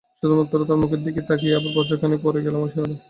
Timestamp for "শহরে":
2.73-2.95